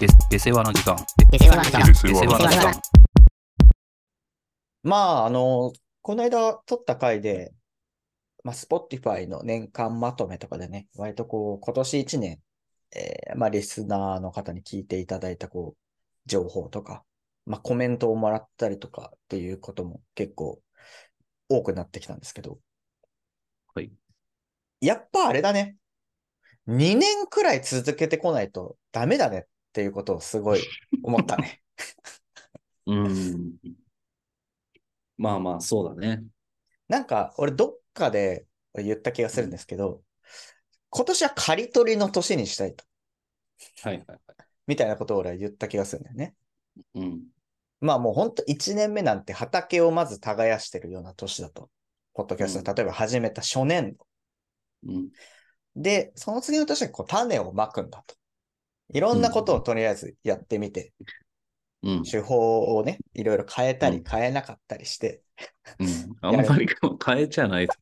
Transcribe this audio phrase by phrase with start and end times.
[0.00, 0.96] で出世話の時間。
[1.30, 2.80] 出世話の時間出世話の時間。
[4.82, 7.52] まあ、あの、この間撮った回で、
[8.42, 12.40] まあ、Spotify の年間まとめとかでね、割とこう、今年1年、
[12.96, 15.80] えーまあ、リスナーの方に聞いていただいた、こう、
[16.24, 17.04] 情報とか、
[17.44, 20.62] まあ、コメントをもらったりとかっていうことも結構
[21.50, 22.58] 多くなってきたんですけど、
[23.74, 23.92] はい。
[24.80, 25.76] やっぱあれだね。
[26.68, 30.60] 2年くらい続けてこないとダメだねっていうことをすごい
[31.02, 31.62] 思ったね。
[32.86, 33.54] うん。
[35.16, 36.24] まあまあ、そうだね。
[36.88, 40.02] なんか、俺どっかで言った気がするんですけど、
[40.88, 42.84] 今年は刈り取りの年にしたいと、
[43.82, 44.20] はいはいはい。
[44.66, 46.34] みたいなことを俺は言った気がするんだよね。
[46.94, 47.22] うん。
[47.80, 51.70] まあもうほんと1年目なんて畑をまず耕してるような年だと。
[52.14, 54.06] ポッドキャスト、例えば始めた初年度。
[54.92, 55.10] うん。
[55.76, 58.14] で、その次の年はこう種をまくんだと。
[58.92, 60.92] いろんなことをとりあえずやってみて、
[61.82, 62.02] うん。
[62.02, 65.22] 手法をね、いろいろ変えたりうん変えなかったりして、
[65.78, 65.88] うん。
[66.20, 66.68] あんまり
[67.04, 67.74] 変えちゃないと。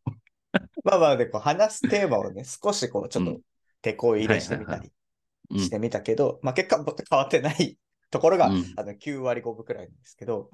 [0.84, 3.40] まあまあでこう話すテーマをね、 少しこうちょっとうん
[3.80, 4.92] 手こ入れしてみたり
[5.50, 7.78] うんしてみたけど、まあ結果も変わってない
[8.10, 10.50] ところが、うんあの9割5分くらいなんですけど、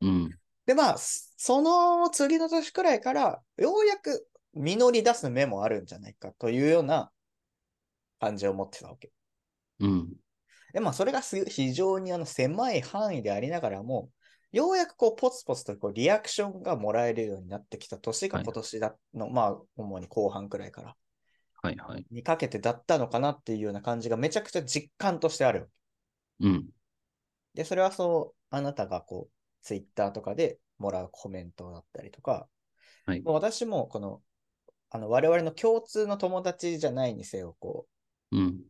[0.00, 0.30] うん。
[0.66, 7.12] でまあ、そその次の年くらいから、ようやく実り出す目もあるんじゃないかというような
[8.18, 9.12] 感じを持ってたわけ。
[9.80, 10.12] うん。
[10.72, 14.10] で、まあそれがす非常にあの狭い範囲でありながらも、
[14.52, 20.96] ようやくこうポツポツとこうリアクションがもらえるようになってきた年がはい今年だの、まあ主に後半くらいから
[21.62, 22.06] はいはい。
[22.10, 25.70] にかけてだったのかなっていうような感じがめちゃくちゃ実感としてある。
[26.40, 26.66] うん。
[27.54, 32.48] で、それはそう、あなたがこう、ツイッターとかでもらうコメントだったりとか、
[33.06, 34.22] はいもう私もこの、
[34.90, 37.86] あの、我々の共通の友達じゃないにせよ、こ
[38.30, 38.60] う、うん。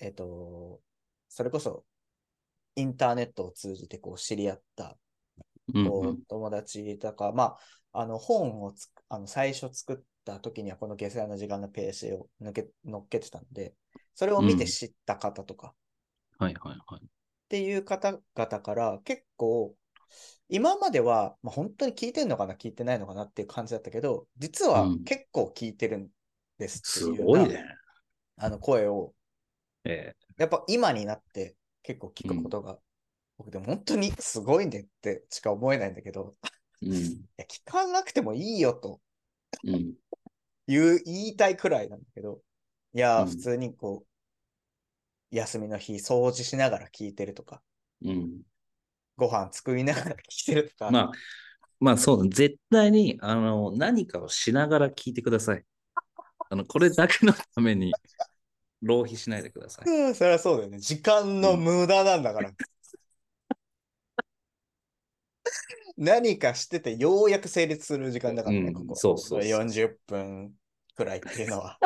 [0.00, 0.80] えっ、と、
[1.28, 1.84] それこそ、
[2.76, 4.96] インターネットを通じてこう知り合った
[5.74, 5.86] うん。
[5.86, 7.56] こう友達とか、ま
[7.92, 13.74] あ、あの本をつくあの最初作った時にはこの下世話の時間のページを抜け乗っけてたんで、
[14.14, 15.74] それを見て知った方とか
[16.38, 17.00] はいはいはい。
[17.04, 17.08] っ
[17.48, 19.74] ていう方々から結構、
[20.48, 26.08] 今までは、まあ、本当に聞いてんのかな、聞いてないのかなっていう感じだったけど、実はうん結構聞いてるん
[26.58, 27.64] ですすっていうような、ごいね。
[28.36, 29.12] あの声を、
[29.84, 32.78] えやっぱ今になって結構聞くことが、
[33.38, 36.36] 僕でも本当にすごいねってしか思えないんだけど、
[36.82, 36.92] えうん。
[36.94, 39.00] いや聞かなくてもいいよと
[39.64, 39.94] うん。
[40.66, 42.42] 言う言いたいくらいなんだけど、
[42.94, 44.06] いやー、うん普通にこ
[45.32, 47.62] う、休みの日掃除しながら聞いてるとか、
[48.02, 48.42] うん。
[49.16, 51.12] ご飯作りながら聞いてるとか、まあ、
[51.80, 52.36] まあそうだ。
[52.36, 55.64] 絶対に、あの、何かをしながら聞いてください。
[56.50, 57.92] あの、これだけのために
[58.82, 59.90] 浪費しないでください。
[59.90, 60.78] うん、そりゃそうだよね。
[60.78, 62.50] 時間の無駄なんだから。
[65.96, 68.94] 何かしててようやく成立する時間だからね、うんここ。
[68.96, 70.52] そうそうそう40分
[70.96, 71.78] くらいっていうのは。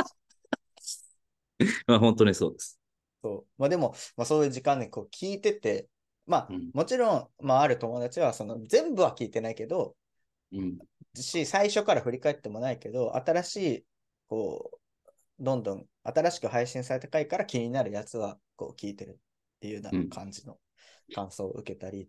[1.87, 2.81] まあ本当にそうです。
[3.23, 3.47] そう。
[3.59, 5.89] まあでも、まあそういう時間ね、こう聞いてて、
[6.27, 9.97] まあ、うんもちろん、まあある友達は、その全部は聞いてないけど、
[10.53, 10.79] うん。
[11.15, 13.87] し、最初から振り返ってもないけど、新しい、
[14.29, 14.79] こう、
[15.45, 19.15] どんどん新しく配信された回から気になるやつは、こう聞いてるっ
[19.61, 20.59] ていうような感じの
[21.15, 22.09] 感想を受けたり、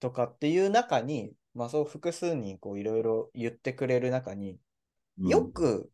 [0.00, 4.52] とかっていう中に、まあそう複数人こういろいろ言ってくれる中に、
[5.18, 5.90] うんよく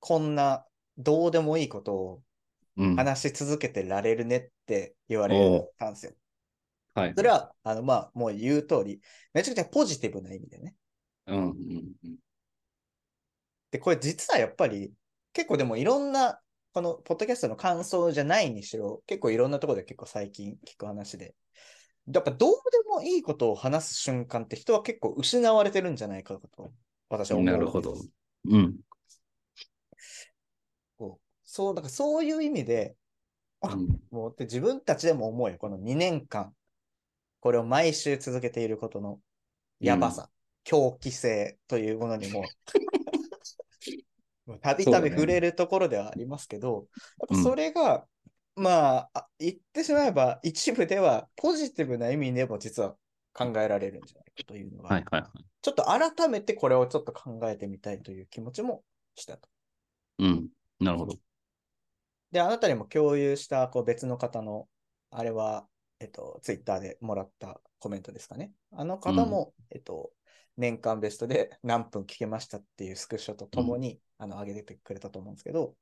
[0.00, 0.66] こんな
[0.98, 2.22] どうでもいいことを
[2.76, 6.12] 話し続けてられるねって言われたんですよ。
[6.94, 7.14] はい。
[7.16, 9.00] それは、あの、まあ、もう言う通り、
[9.32, 10.74] めちゃくちゃポジティブな意味でね。
[11.26, 12.16] うんうんうん。
[13.70, 14.92] で、これ実はやっぱり、
[15.34, 16.40] 結構でもいろんな、
[16.72, 21.34] このポッドキャストの感想じゃないにしろ、結構いろんなところで結構最近聞く話で、
[22.10, 22.56] やっぱどうで
[22.88, 26.72] もいいことを話す瞬間って人は結構失われてるんじゃないかと、
[27.08, 27.52] 私は思う。
[27.52, 27.96] なるほど。
[28.46, 28.76] うん。
[30.96, 32.96] こうそう、だからそういう意味で、
[33.60, 35.58] あうんもうで自分たちでも思うよ。
[35.58, 36.54] この2年間、
[37.40, 39.18] これを毎週続けていることの
[39.80, 40.28] やばさ、
[40.64, 42.44] 狂気性というものにも、
[44.60, 46.86] たびたび触れるところではありますけど、
[47.18, 48.06] やっぱそれが、
[48.56, 52.96] まああ、言ってしまえば一部ではポジティブな意味でも実は
[53.32, 55.44] 考えられるんじゃないかというのが、はいはいはい。
[55.62, 59.48] ちょっと改めてこれをちょっと考えてみたいという気持ちもしたと。
[60.18, 60.48] うん。
[60.78, 61.16] なるほど。
[62.30, 64.68] で、あなたにも共有したこう別の方の、
[65.10, 65.66] あれは、
[66.00, 68.52] えっと、ツイッターでもらったコメントですかね。
[68.72, 70.10] あの方も、えっと、
[70.56, 75.74] 年間ベストで何分聞けましたっていうスクショとともに、あの、上げてくれたと思うんですけど、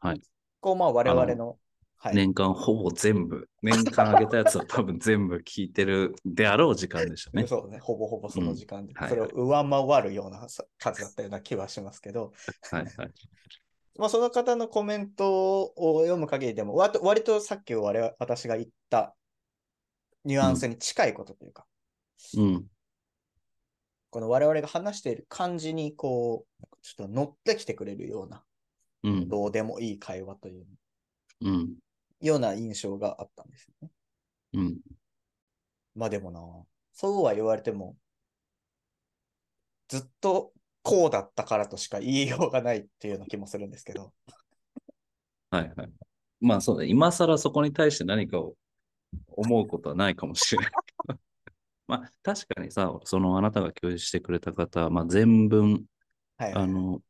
[0.00, 0.20] はい。
[0.60, 1.58] こう、まあ、我々あの
[1.98, 2.14] はい。
[2.14, 7.46] 年間ほぼ全部、年間上げたやつは多分全部聞いてるであろう時間でしたね。
[7.46, 7.78] そうね。
[7.78, 8.92] ほぼほぼその時間で。
[8.92, 12.32] うんはいそれを上回るようなさ数だったような気はしますけど、
[12.70, 12.92] はいはい。
[13.98, 19.14] まあ、その方のコメントを読む限りでも、わと割とさっき我々私が言った
[20.24, 21.66] ニュアンスに近いことというか、
[22.36, 22.66] うん。
[24.10, 28.44] この我々が話している感じに、こう、ちょっと乗ってきてくれるような、
[29.02, 29.28] うん。
[29.28, 30.66] どうでもいい会話という
[31.40, 31.74] うん。
[32.20, 33.90] ような印象があったんですよね。
[34.52, 34.78] うん。
[35.96, 36.40] まあでもな、
[36.92, 37.96] そうは言われても、
[39.88, 40.52] ずっと
[40.84, 44.12] こうだったからとしか言いようがないっていうような気もするんですけど。
[45.50, 45.92] はいはい。
[46.40, 48.54] まあそうだ、今更そこに対して何かを
[49.26, 50.72] 思うことはないかもしれない。
[51.88, 55.84] まあ確かにさ、そのあなたが共有してくれた方は、まあ全文、
[56.38, 56.54] はいはい。
[56.54, 57.02] はいあの、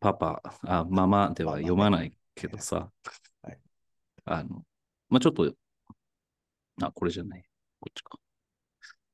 [0.00, 2.90] パパ、あ、ママでは読まないけどさ、
[3.42, 3.58] はい。
[4.24, 4.64] あの、
[5.08, 5.52] まあちょっと、
[6.82, 7.42] あ、これじゃない、
[7.80, 8.18] こっちか。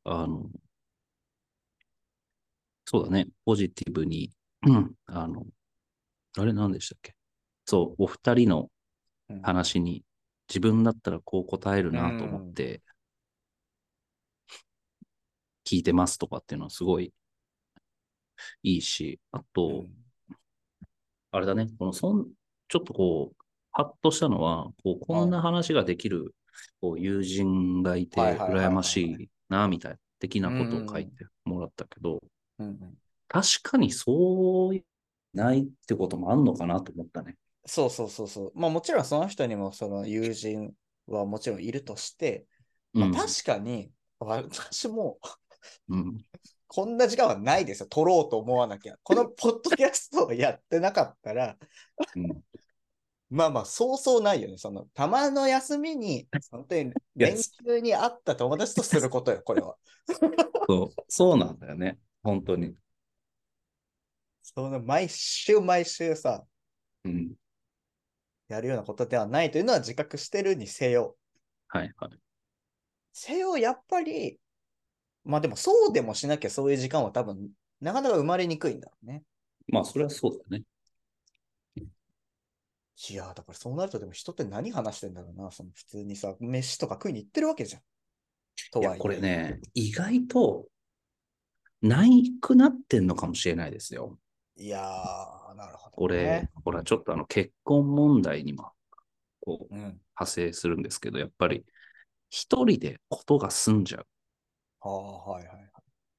[0.04, 0.50] あの、
[2.84, 4.30] そうだね、ポジティブに、
[4.66, 5.46] うんあの、
[6.36, 7.14] あれ何でしたっけ？
[7.64, 8.70] そう、お二人の
[9.30, 9.42] うん。
[9.42, 10.04] 話に
[10.48, 12.82] 自分だったらこう答えるなと思って
[15.64, 17.12] 聞いてますとかっていうのはすごい
[18.62, 20.04] いいし、あと、うん
[21.32, 22.28] あれだね、このそん、
[22.68, 26.34] ちょっとこう、ハッとしたのは、こう、こんな話ができる、
[26.80, 32.20] こう、友人がいて、羨ましいな、みたいな、的なことを書いてもらったけど、
[32.58, 34.80] うんうん確かにそう
[35.32, 37.36] ないってこともあんのかなと思ったね。
[37.66, 38.52] そうそうそうそう。
[38.54, 40.72] まあもちろんその人にもその友人
[41.08, 42.46] はもちろんいるとして、
[42.92, 43.12] まあ、うん。
[43.12, 43.90] 確かに
[44.20, 45.18] 私も
[45.88, 46.24] うん。
[46.74, 47.86] こんな時間はないですよ。
[47.86, 48.96] 取ろうと思わなきゃ。
[49.04, 51.56] このポッドキャストをやってなかったら、
[52.16, 52.42] うん
[53.30, 54.58] まあまあそうそうないよね。
[54.58, 59.76] そのたまの休みに、本当に連休に会った友達とすることよ、これは。
[60.68, 61.96] そう、そうなんだよね。
[62.24, 62.74] 本当に。
[64.42, 66.44] その毎週毎週さ、
[67.04, 67.34] うん。
[68.48, 71.16] やるようなことではないというのは自覚してるにせよ。
[71.68, 72.10] はいはい。
[73.12, 74.40] せよ、やっぱり、
[75.24, 77.50] まあでもそうでもしなきゃそういう時間は多分、
[77.80, 79.22] なかなか生まれにくいんだろうね。
[79.68, 80.64] まあ、それはそうだね。
[81.76, 85.50] いやー、だからそうなるとでも人って何話してんだろうな。
[85.50, 87.82] その普通にさ、飯とか食いに行ってるわけじゃん。
[88.70, 89.20] とはいえいや、これ。
[89.20, 90.66] ね、意外と、
[91.82, 94.18] ないくなってんのかもしれないですよ。
[94.56, 95.92] いやー、なるほど、ね。
[95.96, 98.72] これ、ほら、ちょっとあの、結婚問題にも、
[99.40, 99.80] こう、うん。
[99.80, 101.64] 派生するんですけど、やっぱり、
[102.30, 104.06] 一人でことが済んじゃう。
[104.88, 105.68] はあ、はいはいはい。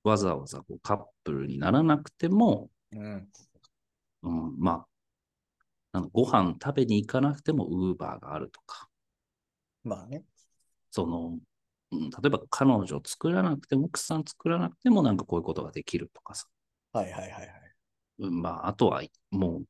[0.03, 3.27] わざわざこうカップルにならなくても、うん。
[4.23, 4.87] うん、まあ、
[5.93, 8.87] なんかご飯食べに行かなくてもウーバーがあるとか、
[9.83, 10.23] まあね。
[10.91, 11.37] その、
[11.91, 16.47] うん、例えば彼女を作らなくても、奥さん作らなくてもなんかこういうことができるとかさ。
[16.93, 17.51] はいはいはいはい。
[18.19, 19.63] うんまあ、あとはもう、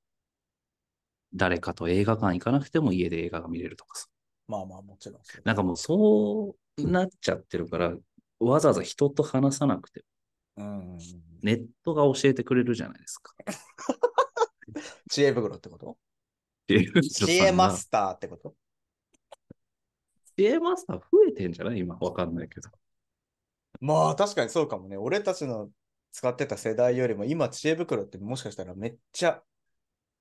[1.33, 4.07] 誰かと映画館行かなくても家で映画が見れるとかさ。
[4.48, 5.21] まあまあもちろん。
[5.44, 7.94] なんかもうそうなっちゃってるから、
[8.40, 10.04] わざわざ人と話さなくて、
[10.58, 11.00] うんうんうん。
[11.42, 13.34] ネットが教えてくれるじゃないですか。
[15.10, 15.98] 知恵袋ってこと？
[16.68, 18.56] 知知恵マスターってこと？
[20.36, 21.80] 知恵マスター増えてんじゃない？
[21.80, 22.70] 今、わかんないけど。
[23.80, 24.98] まあ確かにそうかもね。
[24.98, 25.70] 俺たちの
[26.12, 29.42] 使ってた世代よりも今知恵袋ってもしかしたらめっちゃ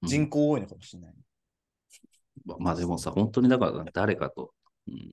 [0.02, 1.14] うん人口多いのかもしれない。
[2.44, 4.52] ままあでもさ、本当にだから誰かと、
[4.88, 5.12] うん、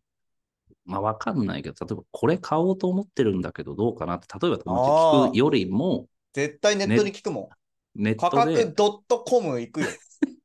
[0.91, 7.49] まあわかんないけど、例えばこれ買おうと思ってるんだけどどうかなって、例えば友達に聞くよりも、絶対ネットに聞くも
[7.95, 8.01] ん。
[8.03, 9.87] ネッ価トで格 .com 行くよ。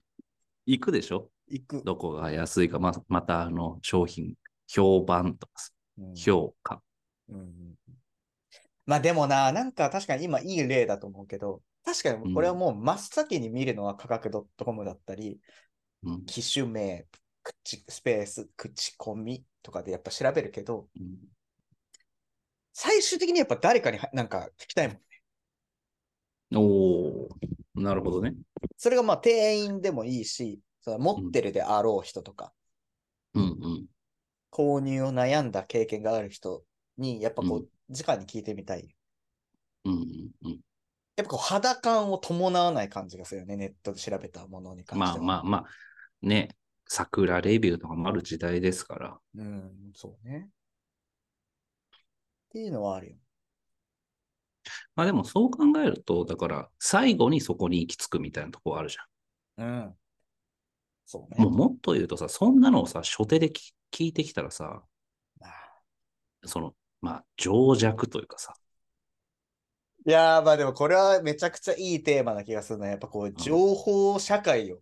[0.67, 1.31] 行くでしょ？
[1.49, 1.83] 行く。
[1.85, 4.35] どこが安いか、ままたあの商品、
[4.67, 6.83] 評判とかさ、うん評価。
[7.29, 7.75] うんうん
[8.89, 14.31] まあでもな、なんか確かに今いい例だと思うけど、確かにこれはもう真っ先に見るのは価格
[14.65, 15.41] .com だったり、
[16.05, 17.05] うん機種名、
[17.43, 21.17] 口スペース、口コミとかでやっぱ調べるけど、うん
[22.79, 25.01] 最終的にやっぱ誰かにはなんか聞きたいもんね。
[26.55, 27.29] おー、
[27.75, 28.35] なるほどね。
[28.77, 32.53] それがまあ店員でもいいし、その持ってるであろう人とか、
[33.33, 33.87] うんうん。
[34.53, 36.65] 購入を悩んだ経験がある人
[36.99, 38.95] に、やっぱこうう、直に聞いてみたい。
[39.87, 40.61] うんうんうん。
[41.17, 45.25] やっぱこう肌感を伴わない感じがするよね、ネットで調べたものに関しては。
[45.25, 45.67] まあまあまあ、
[46.21, 46.55] ね、
[46.89, 49.19] 桜レビューとかもある時代ですから。
[49.37, 50.49] うん、そうね。
[50.49, 50.51] っ
[52.51, 53.17] ていうのはあるよ。
[54.95, 59.67] まあでもそう考えると、だから最後にそこに行き着くみたいなところあるじゃん。
[59.67, 59.95] うん。
[61.05, 61.45] そうね。
[61.45, 64.83] もうもっと言うとさ、そんなのをさ、初手で聞聞いてきたらさ、
[65.43, 65.47] あ
[66.45, 68.55] その、まあ、情弱というかさ、
[70.07, 72.87] いやー、まあでもこれはめちゃくちゃいいテーマな気がするな。
[72.87, 74.81] やっぱこう、情報社会よ。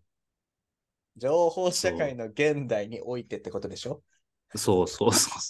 [1.17, 4.03] 情報社会の現代においてってことでしょ？
[4.55, 5.41] そうそうそう。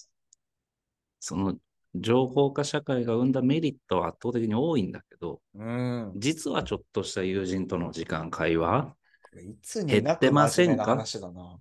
[1.21, 1.54] その、
[1.94, 6.12] 情報化社会が生んだメリットは圧倒的に多いんだけど、うん。
[6.16, 8.94] 実はちょっとした友人との時間、会話、
[9.40, 11.59] いつになく真面目な話だな。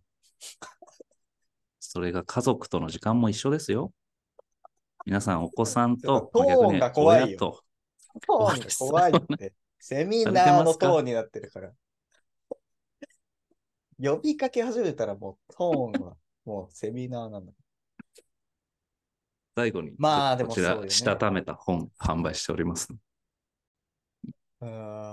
[1.80, 3.94] それが家族との時間も一緒ですよ。
[5.06, 9.54] 皆さん、お子さんと、トーンが怖いよトーンが怖いって。
[9.80, 11.72] セミナーのトーンになってるから。
[14.02, 17.52] 呼びかけ始めたらもうトーンはもうセミナーなんだ。
[19.56, 22.90] 最後に、まあちょっとこちら、したためた本、販売しております。
[24.60, 24.66] あ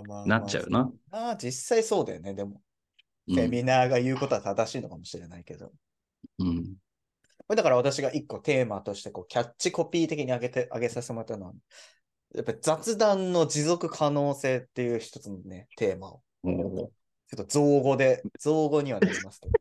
[0.05, 0.91] ーまあなっちゃうな。
[1.11, 2.35] まあ実際そうだよね。
[2.35, 2.61] でも、
[3.29, 5.71] うんセミナーが言うことは正しいのかもしれないけど。
[6.39, 6.75] うん。
[7.49, 11.53] だから私が一個テーマとしてこうキャッチコピー的に上げて、上げさせてもらったのは、
[12.35, 16.23] やっぱり雑談の持続可能性っていう一つのね、テーマを。
[17.31, 19.53] ちょっと造語で、造語にはなりますけど。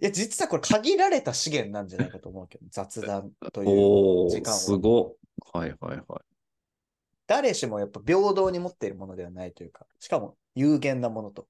[0.00, 4.30] いや、実はこれ限られた資源なんじゃないかと思うけど、雑談という。
[4.30, 5.16] 時間をすご。
[5.54, 6.04] はいはいはい。
[7.26, 11.42] 誰しもやっぱ平等に持っているものではないというか、しかも有限なものと。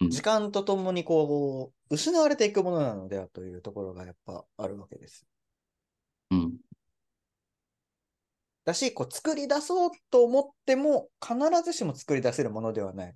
[0.00, 5.26] うん時間とともにこう、失われていくものなのではというところがやっぱあるわけです。
[6.30, 6.56] うん。
[8.70, 13.14] だし、こう作り出そうと思っても、必ずしも作り出せるものではない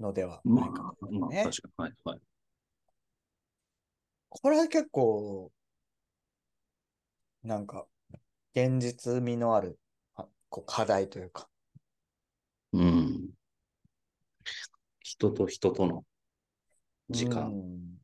[0.00, 1.84] のではまあないか、まあ、ね確かに。
[1.84, 2.20] はいはい。
[4.28, 5.50] これは結構、
[7.42, 7.86] なんか、
[8.54, 9.78] 現実味のある
[10.14, 11.48] あこう課題というか。
[12.72, 13.30] うん。
[15.00, 16.04] 人と人との
[17.10, 17.96] 時う間、ん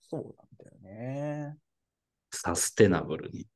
[0.00, 1.56] そうなんだよね。
[2.32, 3.46] サステナブルに。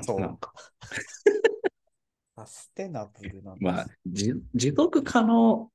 [0.00, 0.52] そうなんか、
[2.36, 3.58] サステナブルなん。
[3.60, 5.68] まあ、じ持続可能っ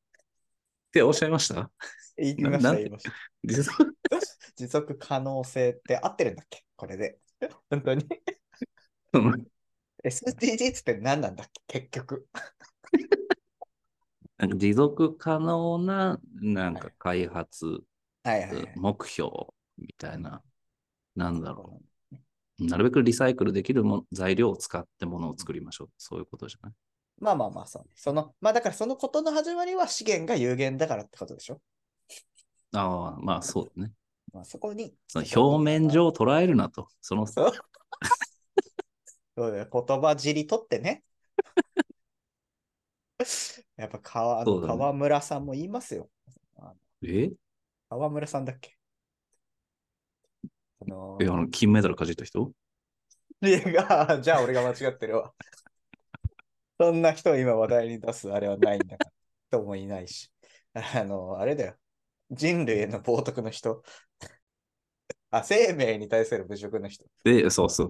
[0.92, 1.72] ておっしゃいました？
[2.18, 3.14] 言いました、な言いました。
[3.44, 3.96] 持続？
[4.56, 6.66] 持続可能性って合ってるんだっけ？
[6.76, 7.20] これで。
[7.70, 8.06] 本当に
[10.04, 11.82] ？SDGs って何なんだっけ？
[11.82, 12.28] 結局。
[14.38, 17.84] なんか持続可能な、なんか開発。
[18.76, 19.32] 目標
[19.78, 20.44] みたいな、
[21.16, 21.86] なんだろう。
[22.60, 25.90] なるべくリサイクルできるも材料を使ってものを作りましょう。
[25.98, 26.74] そういうことじゃない？
[27.20, 27.90] まあまあまあ、そうね。
[27.96, 31.62] その、まあだからそのことの始まりは資源が有限だからってことでしょ？
[32.74, 33.94] ああ、まあそうだね。
[34.34, 34.94] まあそこに。
[35.08, 36.88] その表面上捉えるなと。
[37.02, 37.52] その、そう
[39.36, 39.68] そうだよ。
[39.72, 41.04] 言葉尻取ってね。
[43.78, 46.10] やっぱ川、ね川村さんも言いますよ。
[47.04, 47.32] え？
[47.90, 48.77] 川村さんだっけ？
[51.20, 52.52] え、あの、金メダルかじった人？
[53.42, 53.60] いや
[54.22, 55.34] じゃあ俺が間違ってるわ。
[56.80, 59.12] そんな人を今話題に出すあれはないんだから。
[59.50, 60.32] 人もいないし。
[60.74, 61.76] あの、あれだよ。
[62.32, 63.84] 人類への冒涜の人。
[65.32, 67.06] あ、生命に対する侮辱の人。
[67.24, 67.90] で、そうそう。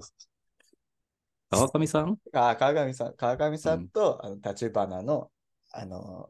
[1.50, 2.18] 川上さん？
[2.34, 5.32] あ、川上さん、川上さんと、あの立花の、
[5.72, 6.30] あの、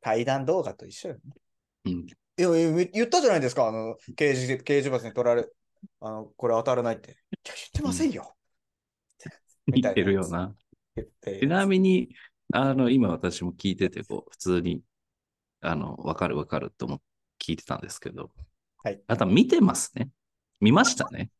[0.00, 1.20] 対談動画と一緒よ、ね。
[1.84, 2.06] うん。
[2.38, 5.48] いや、言ったじゃないですか、あの、刑事、刑事罰に取られ、
[6.00, 7.10] あの、これ当たらないって。
[7.10, 8.34] いや、言ってませんよ。
[9.66, 10.54] みたいな言ってるよな。
[11.40, 12.10] ちなみに、
[12.52, 14.82] あの、今私も聞いてて、こう、普通に、
[15.60, 17.04] あの、わかるわかると思って
[17.38, 18.30] 聞いてたんですけど、
[18.82, 19.00] はい。
[19.06, 20.10] あとは見てますね。
[20.60, 21.30] 見ましたね。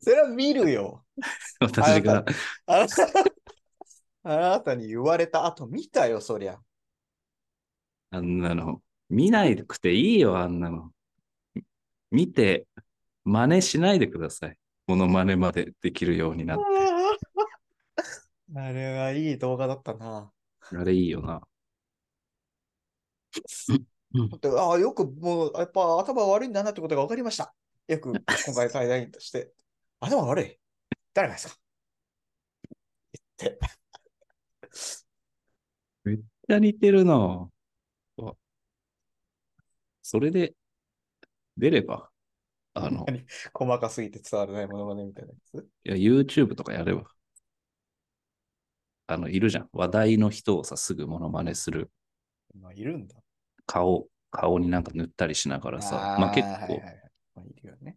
[0.00, 1.04] それは見るよ。
[1.60, 2.24] 私が。
[2.66, 3.06] あなた、
[4.24, 6.60] あなたに言われた後見たよ、そりゃ。
[8.10, 10.92] あんなの、見ないくていいよ、あんなの。
[12.10, 12.66] 見て、
[13.24, 14.56] 真似しないでください。
[14.86, 16.64] この真似までできるようになって。
[18.56, 20.32] あれはいい動画だったな。
[20.72, 21.34] あれいいよな。
[21.36, 21.42] あ
[24.72, 27.54] あ、よくもう、やっぱ頭悪いんだなってことが分かりました。
[27.86, 29.52] よく今回対談員として、
[30.00, 30.58] 頭悪い？
[31.14, 31.56] 誰がですか？
[33.38, 33.58] 言って。
[36.04, 37.48] めっちゃ似てるな
[38.18, 38.32] あ
[40.02, 40.54] それで、
[41.56, 42.09] 出れば、
[42.74, 43.24] あの、何？
[43.52, 45.68] 細かすぎて伝わらないものまねみたいなやつ？
[45.84, 47.04] いや、YouTube とかやれば。
[49.06, 49.68] あの、いるじゃん。
[49.72, 51.90] 話題の人をさ、すぐモノマネする
[52.54, 53.16] まあ、いるんだ。
[53.66, 57.02] 顔、顔になんか塗ったりしながらさ、まあ結構はいはいは、い
[57.34, 57.96] まあ、いるよね。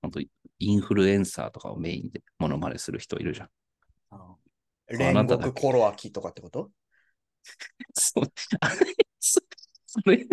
[0.00, 3.48] 本当インフルエンサーとかをメインでモノマネする人いるじゃん。
[4.10, 4.36] あ
[4.90, 6.70] 煉獄コロアキとかってこと？
[7.94, 8.20] そ
[9.20, 9.40] そ
[9.86, 10.26] それ、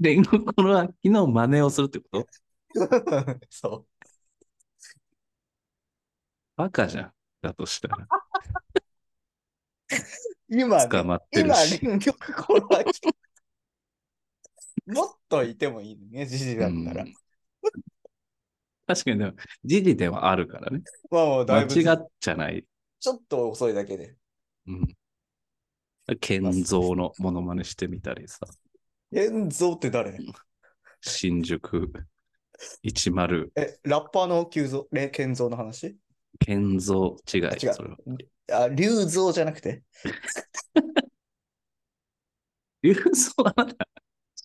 [0.00, 2.26] 煉獄の秋の真似をするってこと？
[3.50, 3.86] そ
[6.56, 7.12] バカじゃん。
[7.42, 7.96] だとしたら。
[8.04, 8.08] う。
[10.48, 11.84] 今ね、捕まってる今、し。
[11.84, 13.00] 連続この秋。
[14.86, 17.02] もっといてもいいのね、じじだったら。
[17.04, 17.14] うん
[18.86, 19.32] 確かにでも、
[19.64, 20.80] 時事ではあるからね。
[21.10, 22.64] まあもうだいぶ間違っちゃない。
[23.00, 24.14] ちょっと遅いだけで。
[24.68, 24.96] うん。
[26.20, 28.46] 建造のモノマネしてみたりさ。
[29.10, 30.16] 現像って誰？
[31.00, 31.92] 新宿
[32.84, 35.96] 10え、ラッパーの急増、レ健三の話？
[36.38, 37.46] 建造違い。
[37.46, 37.96] あ違うそれは
[38.52, 39.82] あ、龍造じゃなくて？
[42.82, 43.88] 流装あなた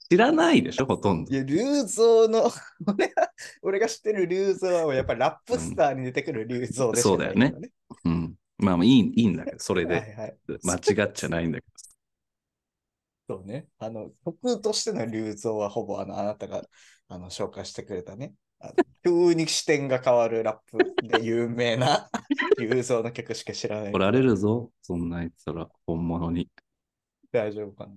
[0.10, 1.38] 知らないでしょ、ほとんどい。
[1.38, 2.52] や、龍造の、
[2.86, 7.70] 俺が、俺が知ってる龍造はやっぱりラップスターに出てくる龍造でしかないからね。
[8.04, 8.36] うん。
[8.58, 10.38] まあまあいいいいんだけど、それではいはい。
[10.64, 13.36] 間違っちゃないんだけど。
[13.36, 13.68] そうね。
[13.80, 16.62] あの、曲としての龍造はほぼあの、あなたが
[17.12, 18.34] あの紹介してくれたね。
[19.04, 22.10] 急に視点が変わるラップで有名な
[22.58, 23.92] 龍造の曲しか知らない。
[23.92, 26.50] 怒られるぞ、そんな言ったら本物に。
[27.34, 27.94] 大丈夫かな？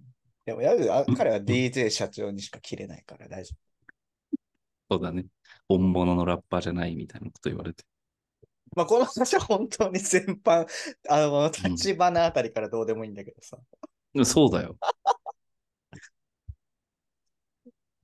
[0.46, 3.54] でもやるあ彼は DJ 社長にしか切れないから大丈
[4.90, 5.26] そうだね。
[5.68, 7.84] 本物のラッパーじゃないみたいなこと言われて。
[8.72, 8.76] 夫。
[8.76, 10.66] まあ、この話は本当に全般、
[11.08, 13.58] あの、立花あたりからどうでもいいんだけどさ。
[14.24, 14.76] そうだよ。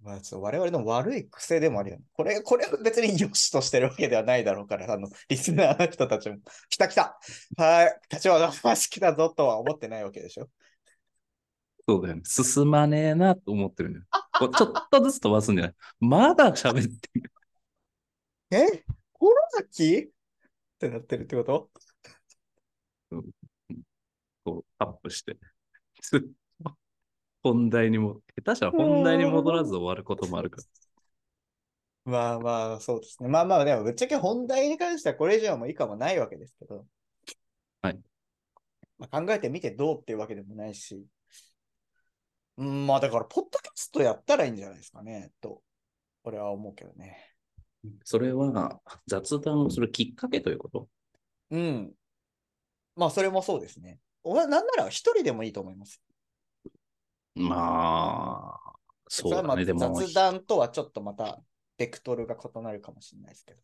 [0.03, 2.05] まあ、ちょっと我々の悪い癖でもあるよね。
[2.15, 6.39] これ、これは別に良しとしてるわけではないだろうから、あの、リスナーの人たちも、
[6.71, 7.19] 来た来た
[7.59, 10.49] はい、立花マジ来たぞとは思ってないわけでしょ。
[11.87, 12.23] そうだよね。
[12.25, 14.07] 進まねえなと思ってるんだよ。
[14.49, 17.33] ちょっとずつ飛ばすんじゃないまだ喋ってる。
[18.53, 18.85] え？
[19.13, 19.99] コロナ期？
[19.99, 20.09] っ
[20.79, 21.71] てなってるってこと？
[24.45, 25.37] こうアップして。
[27.43, 30.65] 本題にも、下手したら本題に戻らず終わることもあるから。
[32.05, 33.29] まあまあ、そうですね。
[33.29, 36.87] まあまあ、でもぶっちゃけ本題に関してはこれ以上も以下もないわけですけど。
[37.83, 38.01] はい。
[38.99, 41.07] まあ、考えてみてどうっていうわけでもないし。
[42.57, 45.63] うん、まあだから、ポッドキャストやったらいいんじゃないですかね、と、
[46.25, 47.27] 俺は思うけどね。
[48.05, 50.89] それは雑談をするきっかけということ？
[51.51, 51.93] うん。
[52.97, 53.99] まあ、それもそうですね。
[54.23, 56.03] おなんなら一人でもいいと思います。
[57.35, 58.73] まあ、
[59.09, 59.65] そうだね。
[59.65, 61.41] でも、雑談とはちょっとまた、
[61.77, 63.61] ベクトルが異なるかもしれないですけど。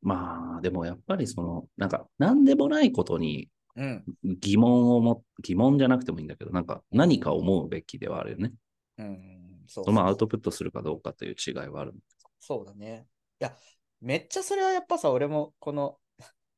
[0.00, 4.04] まあ、でもやっぱりその、なんか、なんでもないことにうん。
[4.22, 8.52] 疑問をも、疑問じゃなくてもいいんだけど、なんか何か思うべきではあるよね。
[8.98, 9.64] うん。
[9.66, 11.94] そうまあ、アウトプットするかどうかという違いはある。
[12.40, 13.06] そうだね。
[13.40, 13.56] いや、
[14.00, 15.98] めっちゃそれはやっぱさ、俺もこの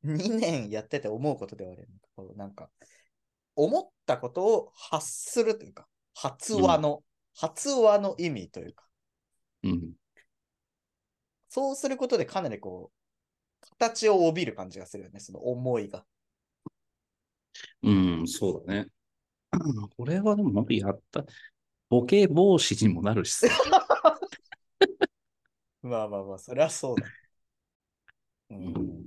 [0.03, 1.87] 2年やってて思うことではある
[2.35, 2.69] なんか、
[3.55, 7.03] 思ったことを発するというか、発話の、
[7.35, 8.83] 発話の意味というか、
[9.63, 9.95] うん。
[11.49, 12.91] そうすることでかなりこ
[13.63, 16.05] う、形を帯びる感じがするよね、その思いが。
[17.83, 17.91] う
[18.23, 18.87] ん、そうだね。
[19.97, 21.25] これはでも本当にやった。
[21.89, 23.47] ボケ防止にもなるしさ。
[25.81, 27.07] まあまあまあ、それはそうだ。
[28.49, 29.05] ううんん。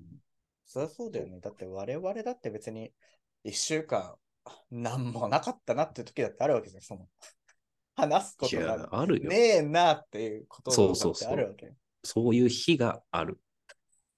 [0.67, 1.41] そりゃそうだよね。
[1.41, 2.93] だって我々だって別に
[3.45, 4.17] 一週間
[4.71, 6.83] 何もなかったなっていう時だってあるわけじゃん。
[6.83, 7.09] その
[7.95, 9.29] 話すこいとがや、あるよ。
[9.29, 11.75] ねえなっていうことそうだっそうそうてあるわけ。
[12.05, 13.41] そういう日がある。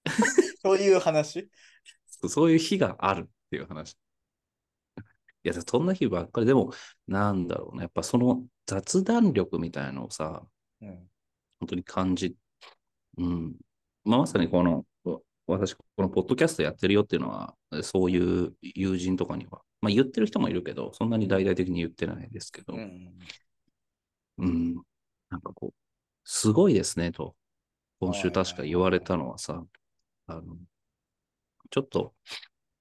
[0.61, 1.49] そういう話？
[2.27, 3.97] そういう日があるっていう話。
[5.43, 6.47] いや、そんな日ばっかり。
[6.47, 6.71] でも、
[7.07, 7.83] なんだろうね。
[7.83, 10.45] やっぱその雑談力みたいのをさ、
[10.81, 11.09] うん。
[11.59, 12.35] 本当に感じ、
[13.17, 13.55] うん。
[14.03, 14.85] まあ、まさにこの、
[15.47, 23.17] 私、このポッドキャストやってるよっていうのは、そういう友人とかには、まあ言ってる人もいるけど、そんなに大々的に言ってないですけど、うん。
[24.37, 24.75] うん。
[25.29, 25.73] なんかこう、
[26.23, 27.35] すごいですねと、
[27.99, 29.63] 今週確か言われたのはさ、
[30.27, 30.57] あの、
[31.69, 32.13] ちょっと、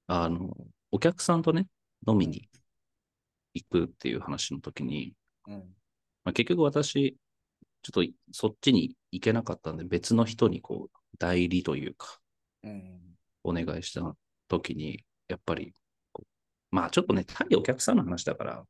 [0.06, 0.56] あの、
[0.90, 1.66] お客さんとね、
[2.06, 2.48] 飲みに
[3.54, 5.14] 行くっていう話の時に、
[5.46, 5.54] うん。
[6.24, 7.16] まあ、結局私、
[7.82, 12.20] ちょっとそっちに行けなかったんで、別の人にこう、代理というか、
[12.62, 13.00] うん。
[13.42, 14.16] お願いした
[14.48, 15.74] 時に、やっぱり
[16.70, 18.64] まあちょっとね、対お客さんの話だから、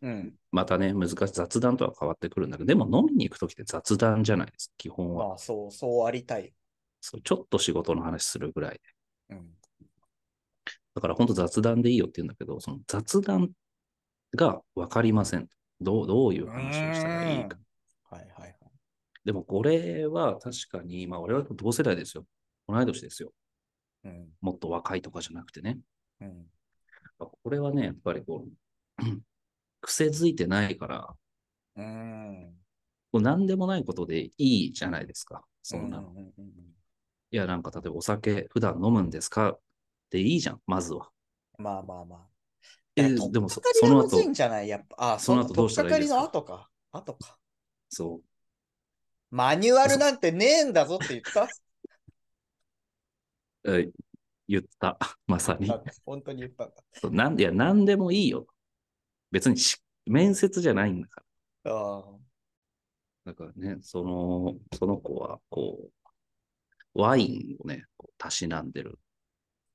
[0.00, 0.34] うん。
[0.52, 5.28] またね、難しい雑談とは変わってくるんだけど、でも飲みに行く時って雑談じゃないですか、基本は。
[5.28, 6.52] まあ、そう、そうありたい。
[7.00, 8.80] そうちょっと仕事の話するぐらいで。
[9.30, 9.50] うん。
[10.94, 13.50] だから本当雑談でいいよって言うんだけど、その雑談
[14.34, 15.48] が分かりません。
[15.80, 17.56] どうどういう話をしたらいいか。
[18.10, 18.56] はいはいはい。
[19.24, 22.24] でもこれは確かに、まあ我々と同世代ですよ。
[22.68, 23.32] 同い年ですよ。
[24.04, 24.28] うん。
[24.40, 25.78] もっと若いとかじゃなくてね。
[26.20, 26.46] うん。
[27.26, 29.04] これはね、やっぱりこう、
[29.80, 31.16] 癖づいてないから、
[31.76, 32.54] うん。
[33.12, 35.44] こう何でもないことでいいじゃないですか。
[35.62, 36.08] そんなの。
[36.08, 36.52] うううんうん
[37.30, 39.58] いや、なんか例えばお酒普段飲むんですか？
[40.10, 41.10] でいいじゃん、まずは。
[41.58, 42.20] まあまあまあ。
[42.96, 44.68] えでもその後じゃない？
[44.68, 45.14] やっぱ。
[45.14, 46.22] あ、その後どうしたらいいですか？
[46.22, 46.70] 後か。
[46.90, 47.38] 後か。
[47.90, 48.24] そう。
[49.30, 51.46] マニュアルなんてねえんだぞって言った？
[53.64, 53.90] え
[54.48, 54.98] 言った。
[55.26, 55.70] まさに
[56.04, 56.74] 本当に言ったんだ。
[56.92, 58.46] そうなんいや、なんでもいいよ。
[59.30, 61.22] 別にし面接じゃないんだか
[61.64, 61.72] ら。
[61.74, 62.18] ああ。
[63.26, 65.90] だからね、その、その子は、こ
[66.94, 68.98] う、ワインをね、こうたしなんでる。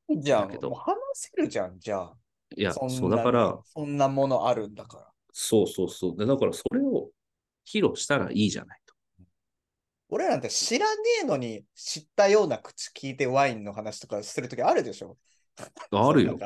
[0.10, 2.18] じゃあ、だけどもう話せるじゃん、じゃあ。
[2.56, 5.12] いや、そそう、だから、そんなものあるんだから。
[5.32, 6.18] そうそうそう。
[6.18, 7.12] でだから、それを
[7.66, 8.83] 披露したらいいじゃないと。
[10.14, 15.18] 俺らなんて知らねえのに知ったような口聞いてワインの話とかするときあるでしょ？
[15.92, 16.40] あるよ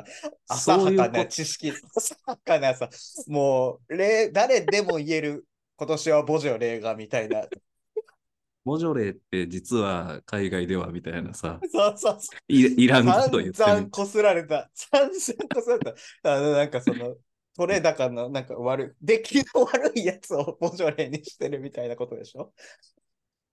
[0.48, 2.90] 浅はかなこ知識、浅はかなさ、
[3.28, 7.46] もう、例誰でも言える、今年はボジョレーがみたいな。
[8.64, 12.54] モジョレーって実は海外ではみたいなさ、 そうそうそう。
[12.54, 13.54] いいらんこと言ってる。
[13.54, 14.70] 散々こすられた。
[14.74, 15.10] 散々
[15.54, 16.34] こすられた。
[16.36, 17.16] あの、なんかその、
[17.56, 22.54] 取れ高のなんか悪い、出来の悪いやつをボジョレーにしてるみたいなことでしょ？